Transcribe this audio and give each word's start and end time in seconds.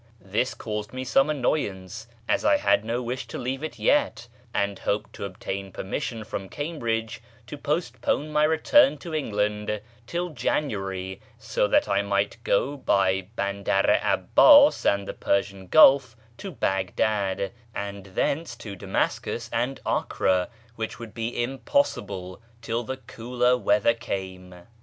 This 0.19 0.55
caused 0.55 0.93
me 0.93 1.03
some 1.03 1.29
annoyance, 1.29 2.07
as 2.27 2.43
I 2.43 2.57
had 2.57 2.83
no 2.83 3.03
wish 3.03 3.27
to 3.27 3.37
leave 3.37 3.63
it 3.63 3.77
yet, 3.77 4.27
and 4.51 4.79
hoped 4.79 5.13
to 5.13 5.25
obtain 5.25 5.71
permission 5.71 6.23
from 6.23 6.49
Cambridge 6.49 7.21
to 7.45 7.55
postpone 7.55 8.31
my 8.31 8.43
return 8.45 8.97
to 8.97 9.13
England 9.13 9.79
till 10.07 10.31
Janu 10.31 10.71
ary, 10.73 11.21
so 11.37 11.67
that 11.67 11.87
I 11.87 12.01
might 12.01 12.37
go 12.43 12.75
by 12.77 13.27
Bandar 13.35 13.91
i' 13.91 14.13
Abbas 14.13 14.87
and 14.87 15.07
the 15.07 15.13
Persian 15.13 15.67
Gulf 15.67 16.17
to 16.39 16.49
Baghdad, 16.51 17.51
and 17.75 18.07
thence 18.07 18.55
to 18.55 18.75
Damascus 18.75 19.51
and 19.53 19.79
Acre, 19.87 20.47
which 20.75 20.97
would 20.97 21.13
be 21.13 21.43
impossible 21.43 22.41
till 22.63 22.81
the 22.83 22.97
cooler 22.97 23.55
weather 23.55 23.93
came. 23.93 24.63